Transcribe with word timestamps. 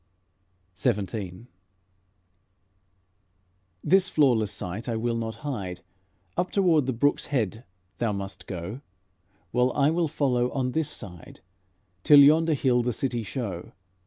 XVII 0.75 1.45
"This 3.83 4.09
flawless 4.09 4.51
sight 4.51 4.89
I 4.89 4.95
will 4.95 5.15
not 5.15 5.35
hide; 5.45 5.81
Up 6.35 6.49
toward 6.49 6.87
the 6.87 6.91
brook's 6.93 7.27
head 7.27 7.63
thou 7.99 8.11
must 8.11 8.47
go, 8.47 8.81
While 9.51 9.71
I 9.73 9.91
will 9.91 10.07
follow 10.07 10.51
on 10.53 10.71
this 10.71 10.89
side, 10.89 11.41
Till 12.03 12.21
yonder 12.21 12.55
hill 12.55 12.81
the 12.81 12.93
city 12.93 13.21
show." 13.21 13.73